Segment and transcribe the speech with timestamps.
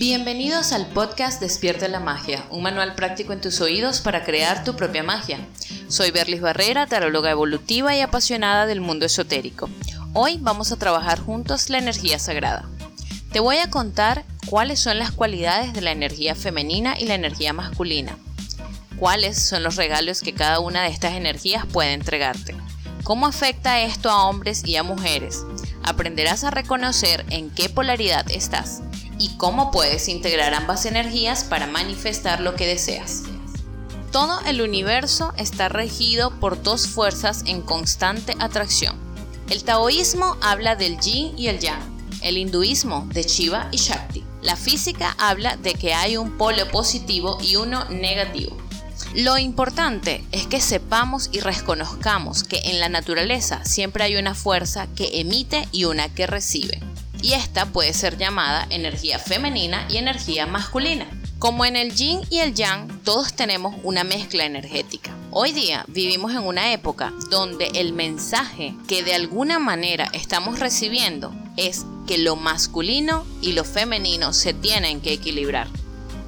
[0.00, 4.74] Bienvenidos al podcast Despierta la Magia, un manual práctico en tus oídos para crear tu
[4.74, 5.46] propia magia.
[5.88, 9.68] Soy Berlis Barrera, taróloga evolutiva y apasionada del mundo esotérico.
[10.14, 12.66] Hoy vamos a trabajar juntos la energía sagrada.
[13.30, 17.52] Te voy a contar cuáles son las cualidades de la energía femenina y la energía
[17.52, 18.16] masculina.
[18.96, 22.56] Cuáles son los regalos que cada una de estas energías puede entregarte.
[23.04, 25.44] ¿Cómo afecta esto a hombres y a mujeres?
[25.82, 28.80] Aprenderás a reconocer en qué polaridad estás
[29.20, 33.22] y cómo puedes integrar ambas energías para manifestar lo que deseas.
[34.10, 38.96] Todo el universo está regido por dos fuerzas en constante atracción.
[39.50, 41.80] El taoísmo habla del yin y el yang,
[42.22, 44.24] el hinduismo de Shiva y Shakti.
[44.42, 48.56] La física habla de que hay un polo positivo y uno negativo.
[49.14, 54.86] Lo importante es que sepamos y reconozcamos que en la naturaleza siempre hay una fuerza
[54.96, 56.80] que emite y una que recibe
[57.22, 61.06] y esta puede ser llamada energía femenina y energía masculina.
[61.38, 65.10] Como en el yin y el yang, todos tenemos una mezcla energética.
[65.30, 71.32] Hoy día vivimos en una época donde el mensaje que de alguna manera estamos recibiendo
[71.56, 75.68] es que lo masculino y lo femenino se tienen que equilibrar.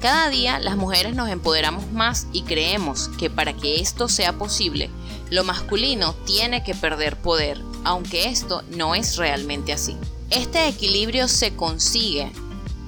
[0.01, 4.89] Cada día las mujeres nos empoderamos más y creemos que para que esto sea posible,
[5.29, 9.95] lo masculino tiene que perder poder, aunque esto no es realmente así.
[10.33, 12.31] Este equilibrio se consigue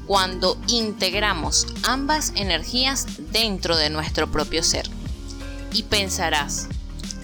[0.07, 4.89] cuando integramos ambas energías dentro de nuestro propio ser.
[5.71, 6.67] Y pensarás,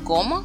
[0.04, 0.44] ¿cómo?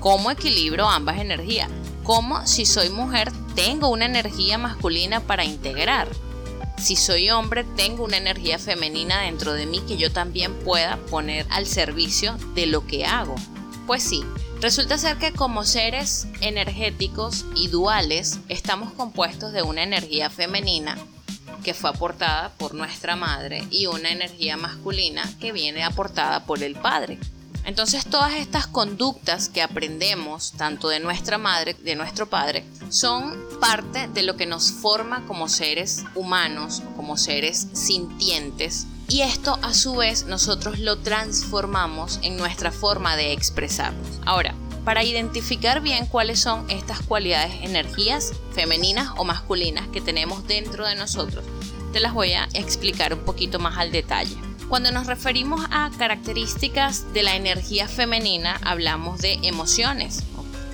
[0.00, 1.68] ¿Cómo equilibro ambas energías?
[2.04, 6.08] ¿Cómo si soy mujer tengo una energía masculina para integrar?
[6.78, 11.44] Si soy hombre tengo una energía femenina dentro de mí que yo también pueda poner
[11.50, 13.34] al servicio de lo que hago.
[13.86, 14.24] Pues sí,
[14.60, 20.98] Resulta ser que como seres energéticos y duales estamos compuestos de una energía femenina
[21.62, 26.74] que fue aportada por nuestra madre y una energía masculina que viene aportada por el
[26.74, 27.20] padre.
[27.64, 34.08] Entonces todas estas conductas que aprendemos tanto de nuestra madre, de nuestro padre, son parte
[34.08, 39.96] de lo que nos forma como seres humanos, como seres sintientes y esto a su
[39.96, 44.20] vez nosotros lo transformamos en nuestra forma de expresarnos.
[44.26, 44.54] Ahora,
[44.84, 50.94] para identificar bien cuáles son estas cualidades, energías femeninas o masculinas que tenemos dentro de
[50.94, 51.44] nosotros,
[51.92, 54.36] te las voy a explicar un poquito más al detalle.
[54.68, 60.22] Cuando nos referimos a características de la energía femenina, hablamos de emociones.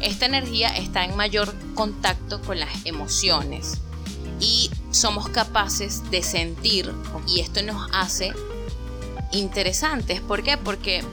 [0.01, 3.81] Esta energía está en mayor contacto con las emociones
[4.41, 6.93] y somos capaces de sentir
[7.27, 8.33] y esto nos hace
[9.33, 10.21] interesantes.
[10.21, 10.57] ¿Por qué?
[10.57, 11.05] Porque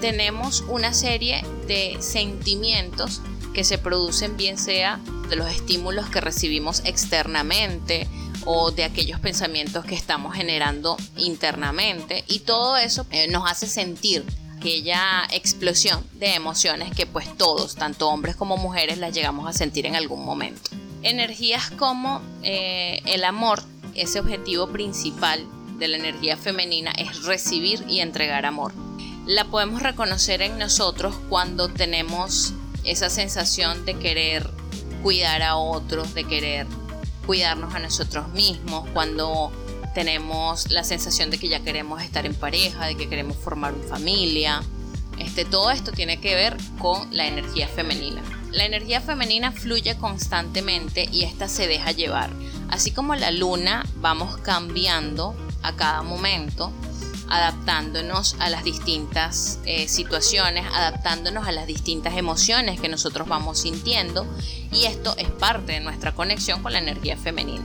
[0.00, 3.20] tenemos una serie de sentimientos
[3.54, 8.06] que se producen bien sea de los estímulos que recibimos externamente
[8.44, 14.24] o de aquellos pensamientos que estamos generando internamente y todo eso eh, nos hace sentir
[14.56, 19.86] aquella explosión de emociones que pues todos, tanto hombres como mujeres, las llegamos a sentir
[19.86, 20.70] en algún momento.
[21.02, 23.62] Energías como eh, el amor,
[23.94, 25.46] ese objetivo principal
[25.78, 28.72] de la energía femenina es recibir y entregar amor.
[29.26, 32.52] La podemos reconocer en nosotros cuando tenemos
[32.84, 34.50] esa sensación de querer
[35.02, 36.66] cuidar a otros, de querer
[37.26, 39.50] cuidarnos a nosotros mismos, cuando
[39.94, 43.86] tenemos la sensación de que ya queremos estar en pareja, de que queremos formar una
[43.86, 44.62] familia.
[45.18, 48.22] Este, todo esto tiene que ver con la energía femenina.
[48.52, 52.30] La energía femenina fluye constantemente y esta se deja llevar.
[52.68, 56.72] Así como la luna, vamos cambiando a cada momento,
[57.28, 64.26] adaptándonos a las distintas eh, situaciones, adaptándonos a las distintas emociones que nosotros vamos sintiendo
[64.72, 67.64] y esto es parte de nuestra conexión con la energía femenina.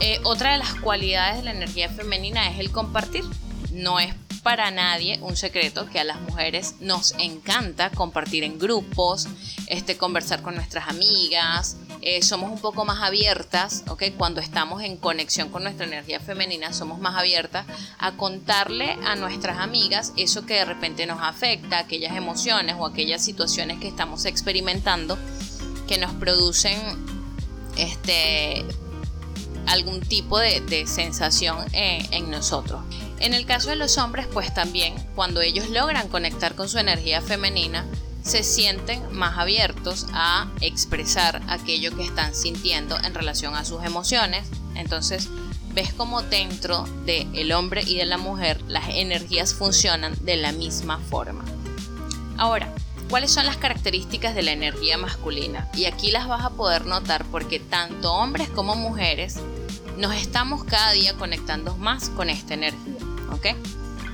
[0.00, 3.24] Eh, otra de las cualidades de la energía femenina es el compartir.
[3.72, 9.26] No es para nadie un secreto que a las mujeres nos encanta compartir en grupos,
[9.68, 14.02] este, conversar con nuestras amigas, eh, somos un poco más abiertas, ¿ok?
[14.18, 17.64] Cuando estamos en conexión con nuestra energía femenina, somos más abiertas
[17.98, 23.24] a contarle a nuestras amigas eso que de repente nos afecta, aquellas emociones o aquellas
[23.24, 25.18] situaciones que estamos experimentando
[25.88, 26.78] que nos producen
[27.78, 28.62] este
[29.66, 32.82] algún tipo de, sensación eh, en nosotros.
[33.20, 37.20] En el caso de los hombres, pues también cuando ellos logran conectar con su energía
[37.20, 37.86] femenina,
[38.22, 44.46] se sienten más abiertos a expresar aquello que están sintiendo en relación a sus emociones.
[44.74, 45.28] Entonces,
[45.74, 50.52] ves como dentro del el hombre y de la mujer las energías funcionan de la
[50.52, 51.44] misma forma.
[52.38, 52.72] Ahora,
[53.10, 55.68] ¿cuáles son las características de la energía masculina?
[55.74, 59.36] Y aquí las vas a poder notar porque tanto hombres como mujeres
[59.98, 63.03] nos estamos cada día conectando más con esta energía.
[63.32, 63.48] ¿Ok?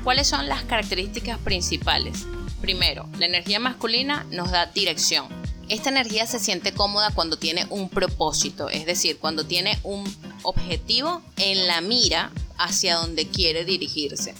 [0.04, 2.26] ¿Cuáles son las características principales?
[2.60, 5.26] Primero, la energía masculina nos da dirección.
[5.68, 10.04] Esta energía se siente cómoda cuando tiene un propósito, es decir, cuando tiene un
[10.42, 14.34] objetivo en la mira hacia donde quiere dirigirse.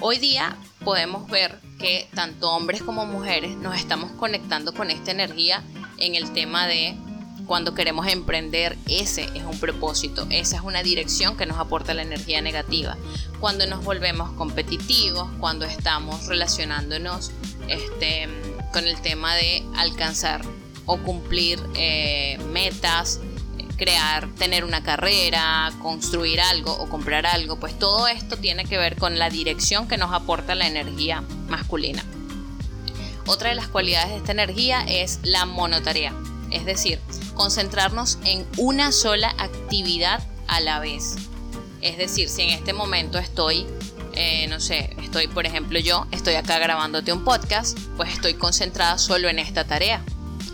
[0.00, 5.62] Hoy día podemos ver que tanto hombres como mujeres nos estamos conectando con esta energía
[5.98, 6.96] en el tema de
[7.46, 12.02] cuando queremos emprender, ese es un propósito, esa es una dirección que nos aporta la
[12.02, 12.96] energía negativa.
[13.40, 17.30] Cuando nos volvemos competitivos, cuando estamos relacionándonos
[17.68, 18.28] este,
[18.72, 20.42] con el tema de alcanzar
[20.86, 23.20] o cumplir eh, metas,
[23.76, 28.96] crear, tener una carrera, construir algo o comprar algo, pues todo esto tiene que ver
[28.96, 32.02] con la dirección que nos aporta la energía masculina.
[33.26, 36.14] Otra de las cualidades de esta energía es la monotarea,
[36.50, 37.00] es decir,
[37.36, 41.14] concentrarnos en una sola actividad a la vez.
[41.82, 43.66] Es decir, si en este momento estoy,
[44.14, 48.98] eh, no sé, estoy, por ejemplo, yo estoy acá grabándote un podcast, pues estoy concentrada
[48.98, 50.02] solo en esta tarea.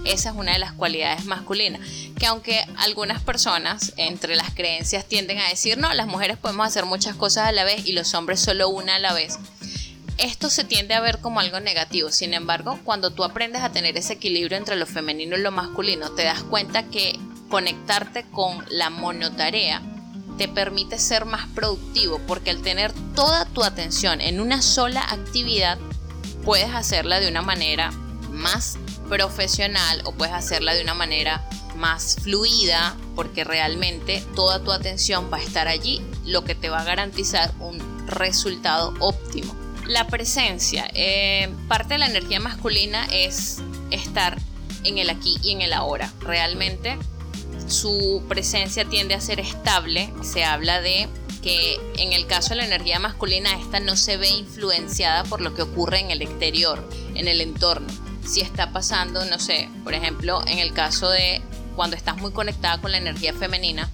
[0.05, 1.81] Esa es una de las cualidades masculinas,
[2.19, 6.85] que aunque algunas personas entre las creencias tienden a decir, no, las mujeres podemos hacer
[6.87, 9.39] muchas cosas a la vez y los hombres solo una a la vez,
[10.23, 12.11] esto se tiende a ver como algo negativo.
[12.11, 16.13] Sin embargo, cuando tú aprendes a tener ese equilibrio entre lo femenino y lo masculino,
[16.13, 19.83] te das cuenta que conectarte con la monotarea
[20.39, 25.77] te permite ser más productivo porque al tener toda tu atención en una sola actividad,
[26.45, 27.91] puedes hacerla de una manera
[28.31, 28.79] más
[29.09, 31.47] profesional o puedes hacerla de una manera
[31.77, 36.81] más fluida porque realmente toda tu atención va a estar allí, lo que te va
[36.81, 39.62] a garantizar un resultado óptimo.
[39.93, 43.59] La presencia, eh, parte de la energía masculina es
[43.91, 44.39] estar
[44.85, 46.11] en el aquí y en el ahora.
[46.21, 46.97] Realmente
[47.69, 50.11] su presencia tiende a ser estable.
[50.23, 51.11] Se habla de
[51.43, 55.55] que en el caso de la energía masculina esta no se ve influenciada por lo
[55.55, 57.93] que ocurre en el exterior, en el entorno
[58.25, 61.43] si está pasando, no sé, por ejemplo, en el caso de
[61.77, 63.91] cuando estás muy conectada con la energía femenina,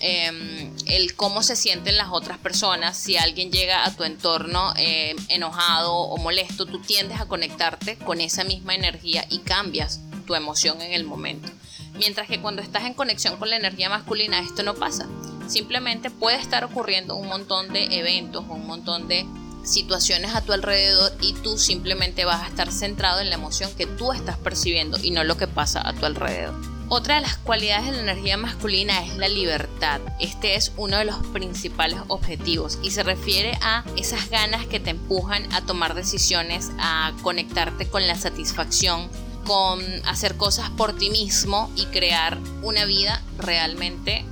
[0.00, 5.16] em, el cómo se sienten las otras personas, si alguien llega a tu entorno em,
[5.28, 10.80] enojado o molesto, tú tiendes a conectarte con esa misma energía y cambias tu emoción
[10.80, 11.50] en el momento.
[11.94, 15.06] Mientras que cuando estás en conexión con la energía masculina, esto no pasa.
[15.46, 19.26] Simplemente puede estar ocurriendo un montón de eventos, un montón de
[19.64, 23.86] situaciones a tu alrededor y tú simplemente vas a estar centrado en la emoción que
[23.86, 26.73] tú estás percibiendo y no lo que pasa a tu alrededor.
[26.90, 30.00] Otra de las cualidades de la energía masculina es la libertad.
[30.20, 34.90] Este es uno de los principales objetivos y se refiere a esas ganas que te
[34.90, 39.08] empujan a tomar decisiones, a conectarte con la satisfacción,
[39.46, 44.24] con hacer cosas por ti mismo y crear una vida realmente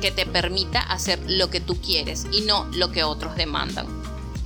[0.00, 3.86] que te permita hacer lo que tú quieres y no lo que otros demandan.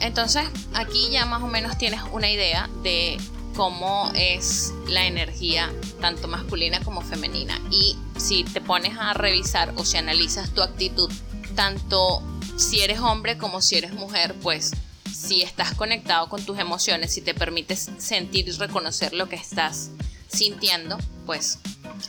[0.00, 0.44] Entonces
[0.74, 3.16] aquí ya más o menos tienes una idea de
[3.54, 7.60] cómo es la energía tanto masculina como femenina.
[7.70, 11.10] Y si te pones a revisar o si analizas tu actitud,
[11.54, 12.22] tanto
[12.56, 14.72] si eres hombre como si eres mujer, pues
[15.12, 19.90] si estás conectado con tus emociones, si te permites sentir y reconocer lo que estás
[20.28, 21.58] sintiendo, pues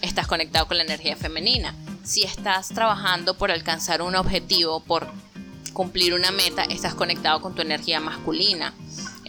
[0.02, 1.76] estás conectado con la energía femenina.
[2.04, 5.12] Si estás trabajando por alcanzar un objetivo, por
[5.74, 8.74] cumplir una meta, estás conectado con tu energía masculina.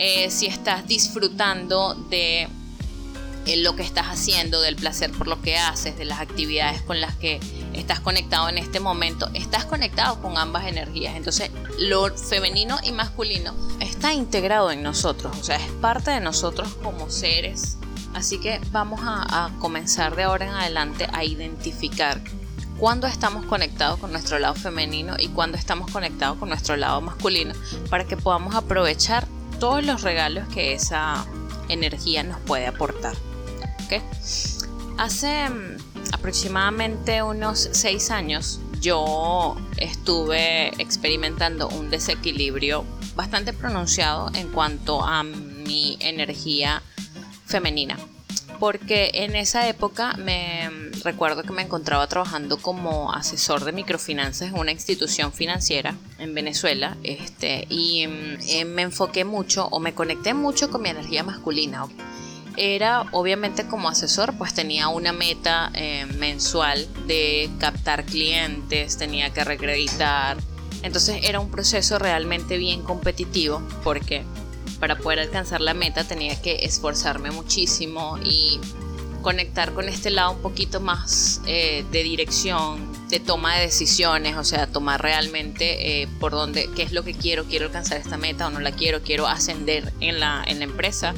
[0.03, 2.49] Eh, si estás disfrutando de
[3.45, 7.03] eh, lo que estás haciendo, del placer por lo que haces, de las actividades con
[7.03, 7.39] las que
[7.75, 11.17] estás conectado en este momento, estás conectado con ambas energías.
[11.17, 16.73] Entonces, lo femenino y masculino está integrado en nosotros, o sea, es parte de nosotros
[16.83, 17.77] como seres.
[18.15, 22.23] Así que vamos a comenzar de ahora en adelante a identificar
[22.79, 27.53] cuándo estamos conectados con nuestro lado femenino y cuándo estamos conectados con nuestro lado masculino
[27.91, 29.29] para que podamos aprovechar
[29.61, 31.25] todos los regalos que esa
[31.69, 33.15] energía nos puede aportar.
[34.99, 35.77] Hace mm,
[36.13, 45.97] aproximadamente unos seis años yo estuve experimentando un desequilibrio bastante pronunciado en cuanto a mi
[46.01, 46.83] energía
[47.47, 47.97] femenina
[48.61, 54.59] porque en esa época me recuerdo que me encontraba trabajando como asesor de microfinanzas en
[54.59, 60.35] una institución financiera en Venezuela este, y mm, eh, me enfoqué mucho o me conecté
[60.35, 61.87] mucho con mi energía masculina.
[62.57, 69.45] Era obviamente como asesor, pues tenía una meta eh, mensual de captar clientes, tenía que
[69.45, 70.37] recreditar.
[70.83, 74.25] Entonces era un proceso realmente bien competitivo porque
[74.81, 78.59] para poder alcanzar la meta tenía que esforzarme muchísimo y
[79.23, 84.45] conectar con este lado un poquito más eh, de dirección, de toma de decisiones, o
[84.45, 88.47] sea, tomar realmente eh, por dónde, qué es lo que quiero, quiero alcanzar esta meta
[88.47, 91.15] o no la quiero, quiero ascender en la, en la empresa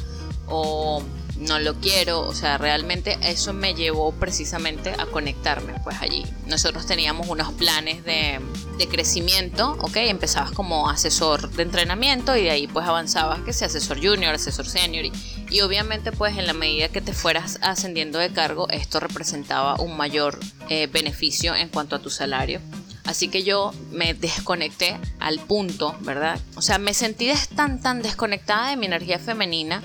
[0.46, 1.02] o
[1.42, 6.24] no lo quiero, o sea, realmente eso me llevó precisamente a conectarme pues allí.
[6.46, 8.40] Nosotros teníamos unos planes de,
[8.78, 9.96] de, crecimiento, ¿ok?
[9.96, 14.66] Empezabas como asesor de entrenamiento y de ahí pues avanzabas que sea asesor junior, asesor
[14.66, 15.12] senior y,
[15.52, 19.96] y obviamente pues en la medida que te fueras ascendiendo de cargo esto representaba un
[19.96, 20.40] mayor
[20.70, 22.60] eh, beneficio en cuanto a tu salario.
[23.04, 26.40] Así que yo me desconecté al punto, ¿verdad?
[26.54, 29.82] O sea, me sentí tan, tan desconectada de mi energía femenina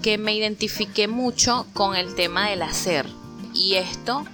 [0.00, 3.06] que me identifiqué mucho con el tema del hacer.
[3.52, 4.24] Y esto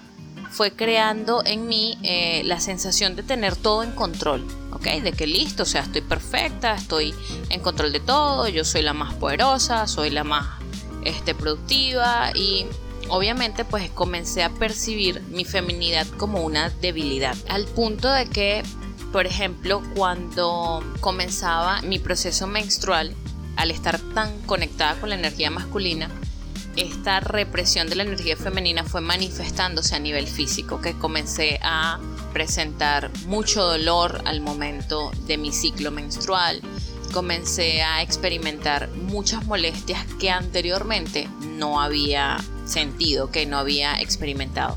[0.50, 4.86] fue creando en mí eh, la sensación de tener todo en control, ¿ok?
[5.02, 7.14] De que listo, o sea, estoy perfecta, estoy
[7.50, 10.67] en control de todo, yo soy la más poderosa, soy la más
[11.04, 12.66] este, productiva y
[13.08, 18.62] obviamente pues comencé a percibir mi feminidad como una debilidad, al punto de que,
[19.12, 23.14] por ejemplo, cuando comenzaba mi proceso menstrual,
[23.56, 26.10] al estar tan conectada con la energía masculina,
[26.76, 31.98] esta represión de la energía femenina fue manifestándose a nivel físico, que comencé a
[32.32, 36.62] presentar mucho dolor al momento de mi ciclo menstrual,
[37.08, 44.76] comencé a experimentar muchas molestias que anteriormente no había sentido, que no había experimentado.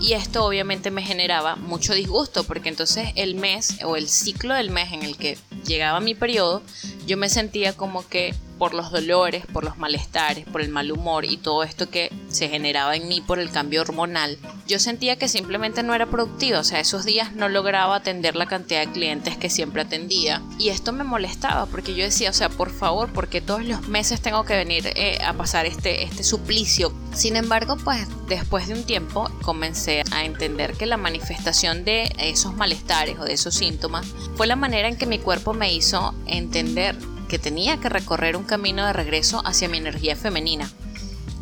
[0.00, 4.70] Y esto obviamente me generaba mucho disgusto porque entonces el mes o el ciclo del
[4.70, 6.62] mes en el que llegaba mi periodo,
[7.06, 11.24] yo me sentía como que por los dolores, por los malestares, por el mal humor
[11.24, 14.36] y todo esto que se generaba en mí por el cambio hormonal,
[14.68, 18.44] yo sentía que simplemente no era productiva, o sea, esos días no lograba atender la
[18.44, 22.50] cantidad de clientes que siempre atendía y esto me molestaba porque yo decía, o sea,
[22.50, 26.92] por favor, porque todos los meses tengo que venir eh, a pasar este, este suplicio.
[27.14, 32.54] Sin embargo, pues después de un tiempo comencé a entender que la manifestación de esos
[32.54, 36.94] malestares o de esos síntomas fue la manera en que mi cuerpo me hizo entender
[37.30, 40.68] que tenía que recorrer un camino de regreso hacia mi energía femenina.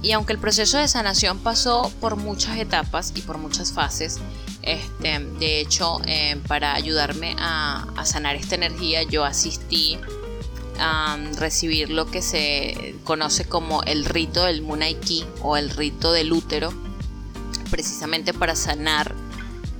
[0.03, 4.21] Y aunque el proceso de sanación pasó por muchas etapas y por muchas fases,
[4.63, 9.99] este, de hecho, eh, para ayudarme a, sanar esta energía, yo asistí
[10.79, 16.33] a recibir lo que se conoce como el rito del Munaiki o el rito del
[16.33, 16.71] útero,
[17.71, 19.15] precisamente para sanar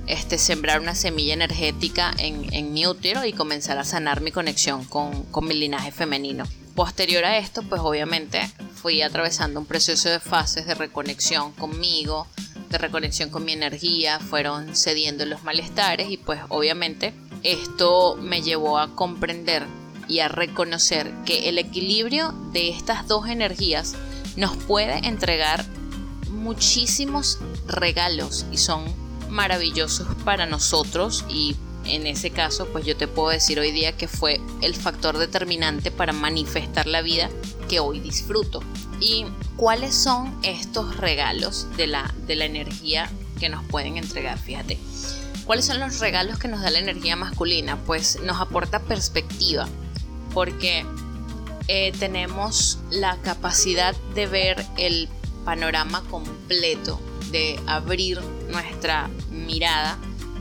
[0.09, 5.23] este, sembrar una semilla energética en, mi útero y comenzar a sanar mi conexión con,
[5.25, 6.45] con mi linaje femenino.
[6.73, 12.27] Posterior a esto, pues obviamente fui atravesando un proceso de fases de reconexión conmigo,
[12.69, 17.13] de reconexión con mi energía, fueron cediendo los malestares y pues obviamente
[17.43, 19.63] esto me llevó a comprender
[20.07, 23.93] y a reconocer que el equilibrio de estas dos energías
[24.37, 25.65] nos puede entregar
[26.31, 27.37] muchísimos
[27.67, 31.55] regalos y son maravillosos para nosotros y
[31.85, 35.91] en ese caso pues yo te puedo decir hoy día que fue el factor determinante
[35.91, 37.29] para manifestar la vida
[37.69, 38.61] que hoy disfruto.
[38.99, 43.09] ¿Y cuáles son estos regalos de la, de la energía
[43.39, 44.37] que nos pueden entregar?
[44.37, 44.77] Fíjate.
[45.45, 47.75] ¿Cuáles son los regalos que nos da la energía masculina?
[47.87, 49.67] Pues nos aporta perspectiva,
[50.31, 50.85] porque
[51.67, 55.09] eh, tenemos la capacidad de ver el
[55.45, 56.99] panorama completo
[57.31, 58.19] de abrir
[58.49, 59.97] nuestra mirada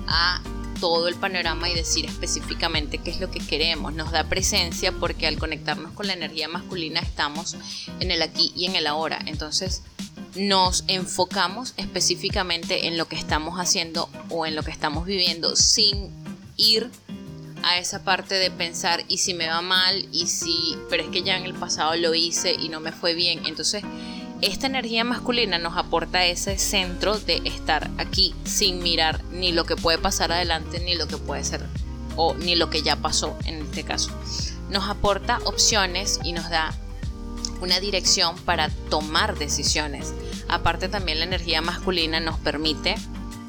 [0.06, 0.40] a
[0.80, 3.92] todo el panorama y decir específicamente qué es lo que queremos.
[3.94, 7.56] Nos da presencia porque al conectarnos con la energía masculina estamos
[8.00, 9.18] en el aquí y en el ahora.
[9.26, 9.82] Entonces
[10.36, 16.10] nos enfocamos específicamente en lo que estamos haciendo o en lo que estamos viviendo sin
[16.56, 16.90] ir
[17.62, 21.22] a esa parte de pensar y si me va mal y si, pero es que
[21.22, 23.44] ya en el pasado lo hice y no me fue bien.
[23.46, 23.82] Entonces
[24.40, 29.76] esta energía masculina nos aporta ese centro de estar aquí sin mirar ni lo que
[29.76, 31.66] puede pasar adelante ni lo que puede ser
[32.16, 34.10] o ni lo que ya pasó en este caso.
[34.70, 36.72] Nos aporta opciones y nos da
[37.60, 40.14] una dirección para tomar decisiones.
[40.48, 42.94] Aparte también la energía masculina nos permite,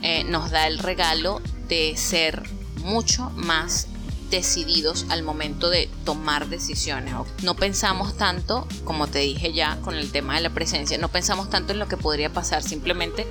[0.01, 2.43] eh, nos da el regalo de ser
[2.84, 3.88] mucho más
[4.30, 7.14] decididos al momento de tomar decisiones.
[7.44, 11.50] No pensamos tanto, como te dije ya con el tema de la presencia, no pensamos
[11.50, 13.28] tanto en lo que podría pasar, simplemente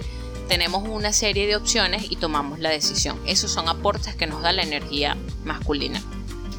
[0.48, 3.20] tenemos una serie de opciones y tomamos la decisión.
[3.26, 6.02] Esos son aportes que nos da la energía masculina.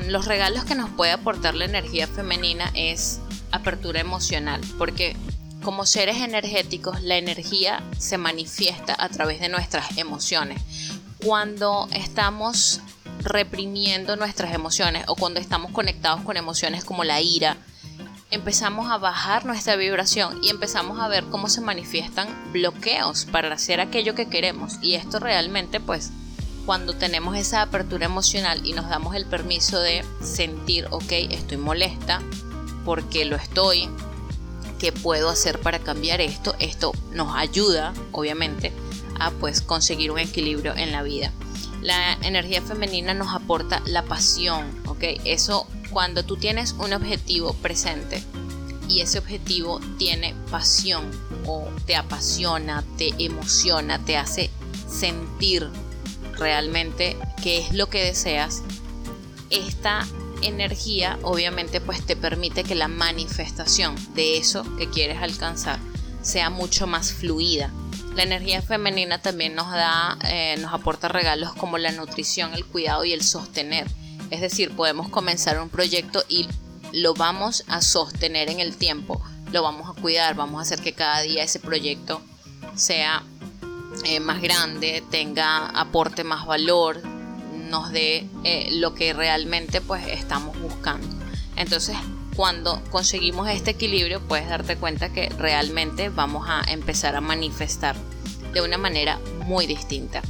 [0.07, 3.19] Los regalos que nos puede aportar la energía femenina es
[3.51, 5.17] apertura emocional, porque
[5.63, 10.61] como seres energéticos la energía se manifiesta a través de nuestras emociones.
[11.25, 12.79] Cuando estamos
[13.19, 17.57] reprimiendo nuestras emociones o cuando estamos conectados con emociones como la ira,
[18.31, 23.79] empezamos a bajar nuestra vibración y empezamos a ver cómo se manifiestan bloqueos para hacer
[23.79, 24.77] aquello que queremos.
[24.81, 26.11] Y esto realmente pues
[26.65, 32.21] cuando tenemos esa apertura emocional y nos damos el permiso de sentir, ok, estoy molesta,
[32.85, 33.89] porque lo estoy,
[34.77, 38.71] qué puedo hacer para cambiar esto, esto nos ayuda, obviamente,
[39.19, 41.31] a pues conseguir un equilibrio en la vida.
[41.81, 48.23] La energía femenina nos aporta la pasión, ok, eso cuando tú tienes un objetivo presente
[48.87, 51.09] y ese objetivo tiene pasión
[51.45, 54.49] o te apasiona, te emociona, te hace
[54.89, 55.69] sentir
[56.37, 58.63] realmente qué es lo que deseas,
[59.49, 60.05] esta
[60.41, 65.79] energía obviamente pues te permite que la manifestación de eso que quieres alcanzar
[66.21, 67.71] sea mucho más fluida.
[68.19, 73.05] La energía femenina también nos da, eh, nos aporta regalos como la nutrición, el cuidado
[73.05, 73.87] y el sostener.
[74.29, 76.49] Es decir, podemos comenzar un proyecto y
[76.91, 79.23] lo vamos a sostener en el tiempo,
[79.53, 82.21] lo vamos a cuidar, vamos a hacer que cada día ese proyecto
[82.75, 83.23] sea
[84.03, 87.01] eh, más grande, tenga aporte más valor,
[87.69, 91.07] nos dé eh, lo que realmente pues estamos buscando.
[91.55, 91.95] Entonces,
[92.39, 97.97] cuando conseguimos este equilibrio, puedes darte cuenta que realmente vamos a empezar a manifestar
[98.53, 100.21] de una manera muy distinta.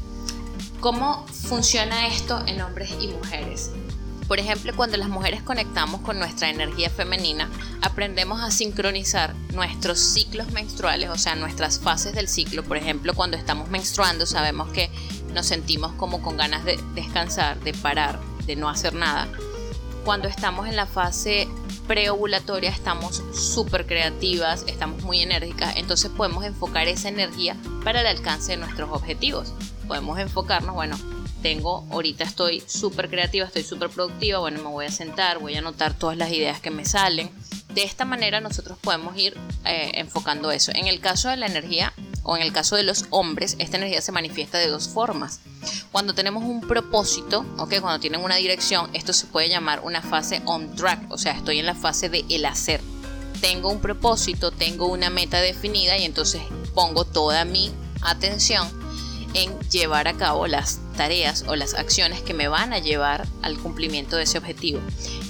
[0.79, 3.69] ¿Cómo funciona esto en hombres y mujeres?
[4.27, 7.47] Por ejemplo, cuando las mujeres conectamos con nuestra energía femenina,
[7.83, 12.63] aprendemos a sincronizar nuestros ciclos menstruales, o sea, nuestras fases del ciclo.
[12.63, 14.89] Por ejemplo, cuando estamos menstruando, sabemos que
[15.35, 19.27] nos sentimos como con ganas de descansar, de parar, de no hacer nada.
[20.03, 21.47] Cuando estamos en la fase
[21.89, 28.51] preovulatoria estamos súper creativas, estamos muy enérgicas, entonces podemos enfocar esa energía para el alcance
[28.51, 29.55] de nuestros objetivos.
[29.87, 30.95] Podemos enfocarnos, bueno,
[31.41, 35.59] tengo, ahorita estoy súper creativa, estoy súper productiva, bueno, me voy a sentar, voy a
[35.59, 37.31] anotar todas las ideas que me salen.
[37.73, 40.71] De esta manera nosotros podemos ir eh, enfocando eso.
[40.75, 41.91] En el caso de la energía
[42.23, 45.39] o en el caso de los hombres, esta energía se manifiesta de dos formas.
[45.91, 47.79] Cuando tenemos un propósito, ¿ok?
[47.81, 51.59] cuando tienen una dirección, esto se puede llamar una fase on track, o sea, estoy
[51.59, 52.81] en la fase de el hacer.
[53.41, 56.41] Tengo un propósito, tengo una meta definida y entonces
[56.73, 58.67] pongo toda mi atención
[59.33, 63.57] en llevar a cabo las tareas o las acciones que me van a llevar al
[63.57, 64.81] cumplimiento de ese objetivo.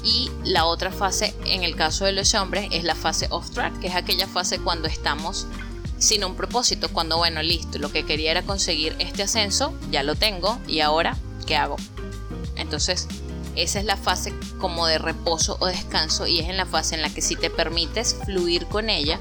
[0.03, 3.79] Y la otra fase, en el caso de los hombres, es la fase off track,
[3.79, 5.47] que es aquella fase cuando estamos
[5.99, 10.15] sin un propósito, cuando bueno, listo, lo que quería era conseguir este ascenso, ya lo
[10.15, 11.75] tengo y ahora, ¿qué hago?
[12.55, 13.07] Entonces,
[13.55, 17.01] esa es la fase como de reposo o descanso y es en la fase en
[17.01, 19.19] la que si te permites fluir con ella,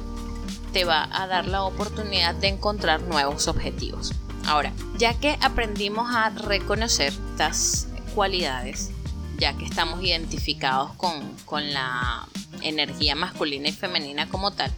[0.73, 4.13] te va a dar la oportunidad de encontrar nuevos objetivos.
[4.47, 8.91] Ahora, ya que aprendimos a reconocer estas cualidades,
[9.39, 12.27] ya que estamos identificados con, la
[12.63, 14.73] energía masculina y femenina como tal,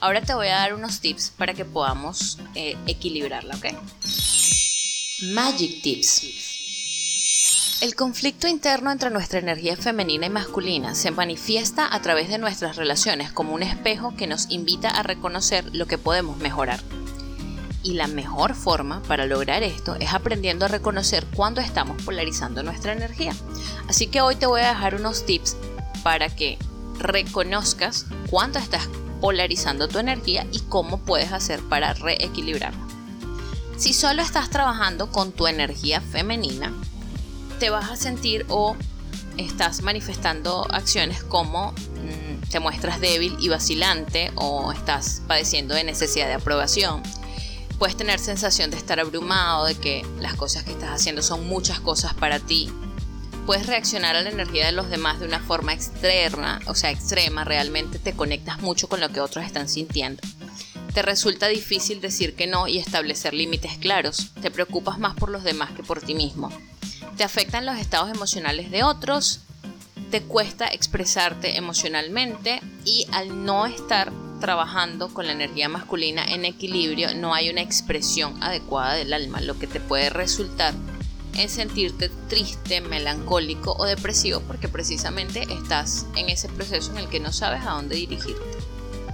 [0.00, 3.66] ahora te voy a dar unos tips para que podamos eh, equilibrarla, ¿ok?
[5.22, 6.46] Magic Tips.
[7.80, 12.76] El conflicto interno entre nuestra energía femenina y masculina se manifiesta a través de nuestras
[12.76, 16.80] relaciones como un espejo que nos invita a reconocer lo que podemos mejorar.
[17.82, 22.92] Y la mejor forma para lograr esto es aprendiendo a reconocer cuándo estamos polarizando nuestra
[22.92, 23.34] energía.
[23.88, 25.56] Así que hoy te voy a dejar unos tips
[26.02, 26.58] para que
[26.98, 28.88] reconozcas cuándo estás
[29.20, 32.86] polarizando tu energía y cómo puedes hacer para reequilibrarla.
[33.76, 36.72] Si solo estás trabajando con tu energía femenina,
[37.58, 38.76] te vas a sentir o
[39.36, 46.26] estás manifestando acciones como mm, te muestras débil y vacilante o estás padeciendo de necesidad
[46.26, 47.02] de aprobación,
[47.78, 51.80] puedes tener sensación de estar abrumado, de que las cosas que estás haciendo son muchas
[51.80, 52.70] cosas para ti.
[53.46, 57.44] Puedes reaccionar a la energía de los demás de una forma extrema, o sea, extrema,
[57.44, 60.20] realmente te conectas mucho con lo que otros están sintiendo.
[60.92, 64.32] Te resulta difícil decir que no y establecer límites claros.
[64.42, 66.50] Te preocupas más por los demás que por ti mismo.
[67.16, 69.42] Te afectan los estados emocionales de otros.
[70.10, 77.14] Te cuesta expresarte emocionalmente y al no estar trabajando con la energía masculina en equilibrio,
[77.14, 80.74] no hay una expresión adecuada del alma, lo que te puede resultar
[81.36, 87.20] en sentirte triste, melancólico o depresivo porque precisamente estás en ese proceso en el que
[87.20, 88.42] no sabes a dónde dirigirte.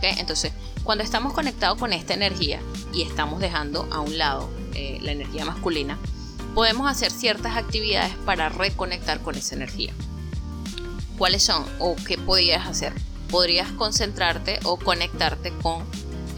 [0.02, 2.60] Entonces, cuando estamos conectados con esta energía
[2.92, 5.96] y estamos dejando a un lado eh, la energía masculina,
[6.54, 9.92] podemos hacer ciertas actividades para reconectar con esa energía.
[11.18, 12.92] ¿Cuáles son o qué podrías hacer?
[13.32, 15.84] podrías concentrarte o conectarte con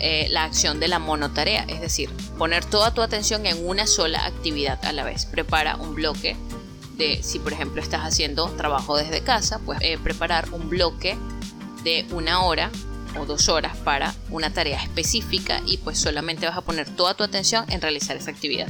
[0.06, 4.26] eh, la acción de la monotarea, es decir, poner toda tu atención en una sola
[4.26, 5.24] actividad a la vez.
[5.24, 6.36] Prepara un bloque
[6.98, 11.16] de, si por ejemplo estás haciendo trabajo desde casa, pues eh, preparar un bloque
[11.84, 12.70] de una hora
[13.18, 17.24] o dos horas para una tarea específica y pues solamente vas a poner toda tu
[17.24, 18.68] atención en realizar esa actividad.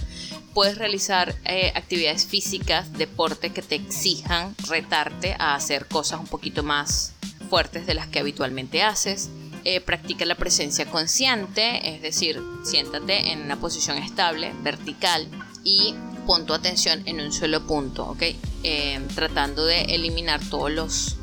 [0.54, 6.62] Puedes realizar eh, actividades físicas, deporte que te exijan retarte a hacer cosas un poquito
[6.62, 7.12] más
[7.50, 9.30] fuertes de las que habitualmente haces.
[9.66, 15.26] Eh, practica la presencia consciente, es decir, siéntate en una posición estable, vertical
[15.64, 15.94] y
[16.26, 18.22] pon tu atención en un solo punto, ¿ok?
[18.62, 21.16] Eh, tratando de eliminar todos los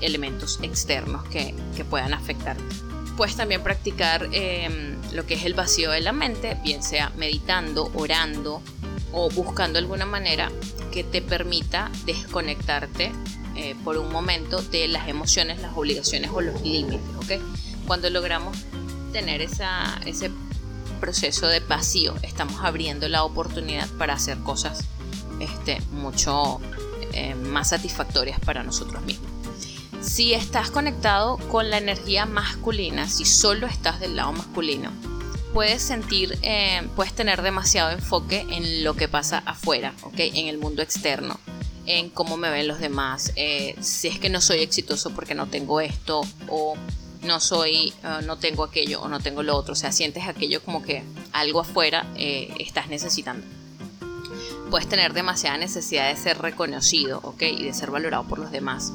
[0.00, 1.54] elementos externos que,
[1.90, 2.56] puedan afectar.
[3.16, 7.90] Puedes también practicar em, lo que es el vacío de la mente, bien sea meditando,
[7.94, 8.62] orando
[9.12, 10.50] o buscando alguna manera
[10.92, 13.12] que te permita desconectarte
[13.56, 17.00] eh, por un momento de las emociones, las obligaciones o los límites.
[17.16, 17.40] ¿okay?
[17.88, 18.54] Cuando logramos
[19.14, 20.30] tener ese
[21.00, 24.84] proceso de vacío, estamos abriendo la oportunidad para hacer cosas
[25.40, 26.60] este, mucho
[27.14, 29.30] eh, más satisfactorias para nosotros mismos.
[30.02, 34.92] Si estás conectado con la energía masculina, si solo estás del lado masculino,
[35.54, 40.18] puedes sentir, eh, puedes tener demasiado enfoque en lo que pasa afuera, ¿ok?
[40.18, 41.40] En el mundo externo,
[41.86, 45.46] en cómo me ven los demás, eh, si es que no soy exitoso porque no
[45.46, 46.76] tengo esto o
[47.28, 50.60] no soy, eh, no tengo aquello o no tengo lo otro, o sea, sientes aquello
[50.64, 53.46] como que algo afuera estás necesitando.
[54.70, 57.42] Puedes tener demasiada necesidad de ser reconocido, ¿ok?
[57.42, 58.92] Y de ser valorado por los demás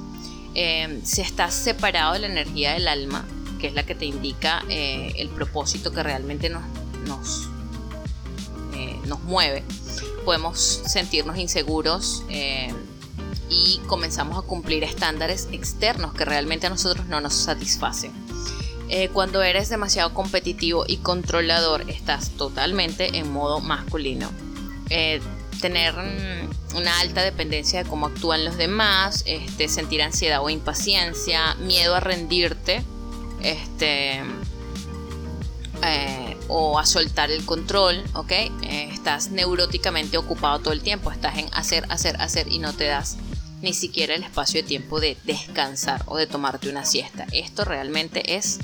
[0.56, 3.26] eh, si estás separado de la energía del alma,
[3.60, 6.64] que es la que te indica eh, el propósito que realmente nos,
[7.08, 7.50] nos,
[8.76, 9.64] eh, nos mueve,
[10.26, 12.24] podemos sentirnos inseguros
[13.50, 18.12] y comenzamos a cumplir estándares externos que realmente a nosotros no nos satisfacen.
[19.12, 24.30] Cuando eres demasiado competitivo y controlador, estás totalmente en modo masculino
[25.64, 31.56] tener mm, una alta dependencia de cómo actúan los demás, este, sentir ansiedad o impaciencia,
[31.56, 32.84] miedo a rendirte,
[33.42, 34.22] este,
[35.84, 38.32] eh, o a soltar el control, ¿ok?
[38.32, 42.84] Eh, estás neuróticamente ocupado todo el tiempo, estás en hacer, hacer, hacer y no te
[42.84, 43.16] das
[43.62, 47.26] ni siquiera el espacio de tiempo de descansar o de tomarte una siesta.
[47.32, 48.60] Esto realmente es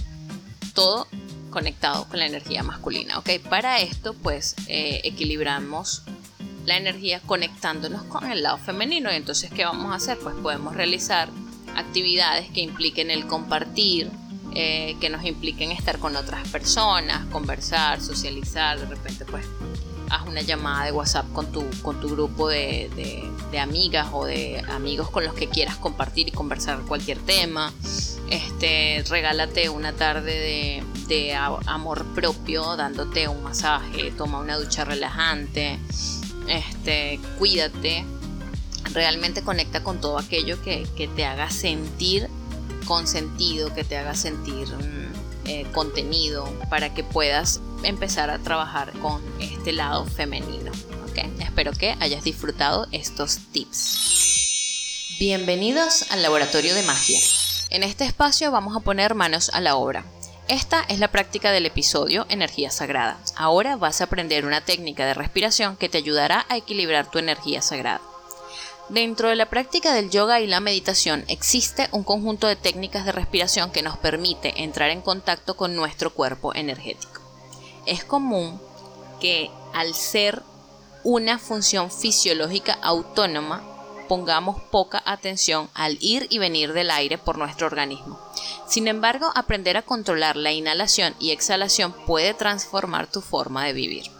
[0.74, 1.08] todo
[1.50, 3.30] conectado con la energía masculina, ¿ok?
[3.50, 6.04] Para esto, pues, eh, equilibramos
[6.66, 9.12] la energía conectándonos con el lado femenino.
[9.12, 10.20] Y entonces, ¿qué vamos a hacer?
[10.20, 11.30] Pues podemos realizar
[11.76, 14.12] actividades que impliquen el compartir,
[14.54, 19.46] eh, que nos impliquen estar con otras personas, conversar, socializar, de repente pues
[20.10, 22.90] haz una llamada de WhatsApp con tu, con tu grupo de,
[23.52, 27.74] de, amigas o de amigos con los que quieras compartir y conversar cualquier tema.
[28.30, 31.34] Este, regálate una tarde de,
[31.66, 35.80] amor propio dándote un masaje, toma una ducha relajante
[36.50, 38.04] este, cuídate,
[38.92, 42.28] realmente conecta con todo aquello que, te haga sentir
[42.86, 49.22] consentido, que te haga sentir mm, eh, contenido, para que puedas empezar a trabajar con
[49.40, 50.72] este lado femenino.
[51.40, 55.18] Espero que hayas disfrutado estos tips.
[55.20, 57.20] Bienvenidos al Laboratorio de Magia.
[57.72, 60.04] En este espacio vamos a poner manos a la obra.
[60.48, 63.20] Esta es la práctica del episodio Energía Sagrada.
[63.36, 67.62] Ahora vas a aprender una técnica de respiración que te ayudará a equilibrar tu energía
[67.62, 68.02] sagrada.
[68.90, 73.12] Dentro de la práctica del yoga y la meditación existe un conjunto de técnicas de
[73.12, 77.22] respiración que nos permite entrar en contacto con nuestro cuerpo energético.
[77.86, 78.60] Es común
[79.20, 80.42] que al ser
[81.04, 83.62] una función fisiológica autónoma,
[84.10, 88.20] pongamos poca atención al ir y venir del aire por nuestro organismo.
[88.68, 94.12] Sin embargo, aprender a controlar la inhalación y exhalación puede transformar tu forma de vivir.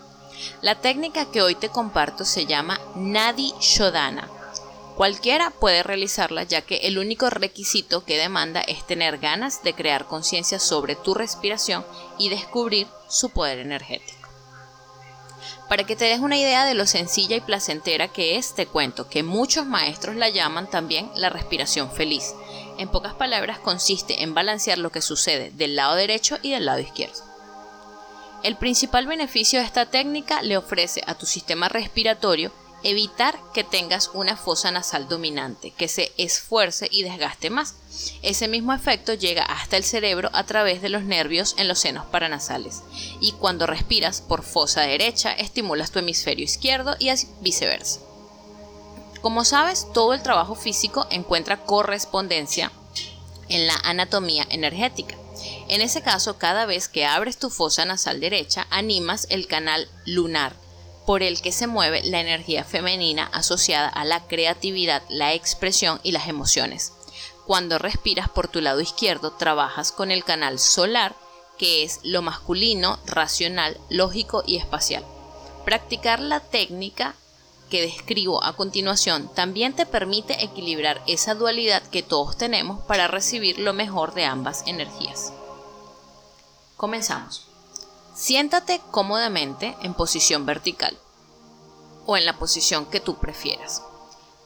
[0.62, 4.30] La técnica que hoy te comparto se llama Nadi Shodhana.
[4.96, 10.06] Cualquiera puede realizarla ya que el único requisito que demanda es tener ganas de crear
[10.06, 11.86] conciencia sobre tu respiración
[12.18, 14.19] y descubrir su poder energético.
[15.68, 19.10] Para que te des una idea de lo sencilla y placentera que es, te cuento
[19.10, 22.34] que muchos maestros la llaman también la respiración feliz.
[22.78, 26.80] En pocas palabras, consiste en balancear lo que sucede del lado derecho y del lado
[26.80, 27.30] izquierdo.
[28.42, 34.12] El principal beneficio de esta técnica le ofrece a tu sistema respiratorio evitar que tengas
[34.14, 37.76] una fosa nasal dominante, que se esfuerce y desgaste más.
[38.22, 42.06] Ese mismo efecto llega hasta el cerebro a través de los nervios en los senos
[42.06, 42.82] paranasales.
[43.20, 47.10] Y cuando respiras por fosa derecha, estimulas tu hemisferio izquierdo y
[47.42, 48.00] viceversa.
[49.22, 52.72] Como sabes, todo el trabajo físico encuentra correspondencia
[53.50, 55.16] en la anatomía energética.
[55.68, 60.56] En ese caso, cada vez que abres tu fosa nasal derecha, animas el canal lunar
[61.10, 66.12] por el que se mueve la energía femenina asociada a la creatividad, la expresión y
[66.12, 66.94] las emociones.
[67.48, 71.16] Cuando respiras por tu lado izquierdo, trabajas con el canal solar,
[71.58, 75.04] que es lo masculino, racional, lógico y espacial.
[75.66, 77.16] Practicar la técnica
[77.72, 83.58] que describo a continuación también te permite equilibrar esa dualidad que todos tenemos para recibir
[83.58, 85.34] lo mejor de ambas energías.
[86.78, 87.49] Comenzamos.
[88.20, 91.00] Siéntate cómodamente en posición vertical
[92.06, 93.82] o en la posición que tú prefieras.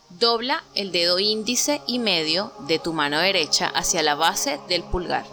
[0.09, 5.25] Dobla el dedo índice y medio de tu mano derecha hacia la base del pulgar.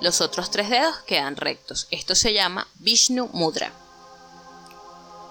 [0.00, 1.86] Los otros tres dedos quedan rectos.
[1.92, 3.70] Esto se llama Vishnu Mudra.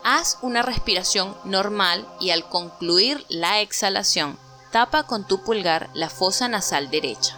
[0.06, 4.40] Haz una respiración normal y al concluir la exhalación,
[4.72, 7.38] tapa con tu pulgar la fosa nasal derecha.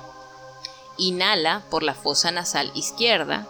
[0.97, 3.47] Inhala por la fosa nasal izquierda,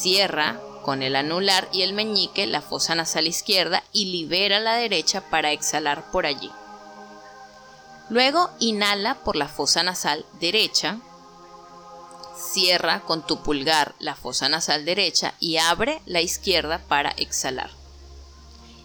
[0.00, 5.20] cierra con el anular y el meñique la fosa nasal izquierda y libera la derecha
[5.20, 6.48] para exhalar por allí.
[8.08, 11.00] Luego inhala por la fosa nasal derecha,
[12.52, 17.70] cierra con tu pulgar la fosa nasal derecha y abre la izquierda para exhalar.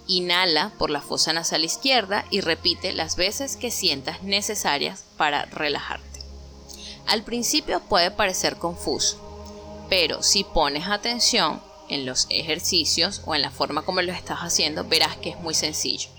[0.08, 6.20] Inhala por la fosa nasal izquierda y repite las veces que sientas necesarias para relajarte.
[7.06, 13.52] Al principio puede parecer confuso, pero si pones atención en los ejercicios o en la
[13.52, 16.10] forma como lo estás haciendo, verás que es muy sencillo.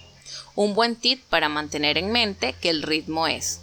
[0.54, 3.60] Un buen tip para mantener en mente que el ritmo es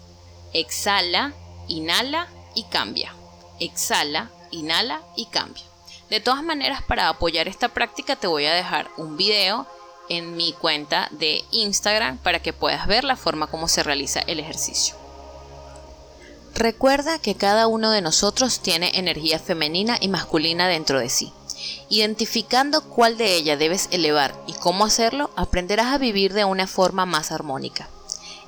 [0.53, 1.33] exhala,
[1.67, 3.13] inhala y cambia.
[3.59, 5.63] Exhala, inhala y cambia.
[6.09, 9.67] De todas maneras, para apoyar esta práctica te voy a dejar un video
[10.09, 14.39] en mi cuenta de Instagram para que puedas ver la forma como se realiza el
[14.39, 14.95] ejercicio.
[16.55, 21.31] Recuerda que cada uno de nosotros tiene energía femenina y masculina dentro de sí.
[21.89, 27.05] Identificando cuál de ellas debes elevar y cómo hacerlo, aprenderás a vivir de una forma
[27.05, 27.89] más armónica.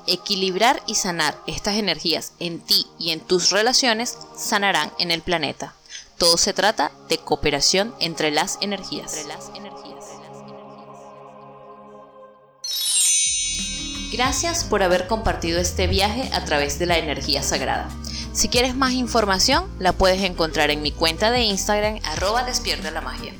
[0.07, 5.73] Equilibrar y sanar estas energías en ti y en tus relaciones sanarán en el planeta.
[6.17, 9.25] Todo se trata de cooperación entre las energías.
[14.11, 17.89] Gracias por haber compartido este viaje a través de la energía sagrada.
[18.33, 23.01] Si quieres más información, la puedes encontrar en mi cuenta de Instagram, arroba despierta la
[23.01, 23.33] magia.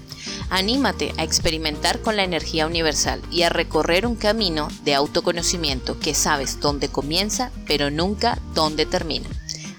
[0.49, 6.13] Anímate a experimentar con la energía universal y a recorrer un camino de autoconocimiento que
[6.13, 9.29] sabes dónde comienza, pero nunca dónde termina.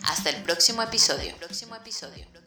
[0.03, 1.35] Hasta el próximo episodio.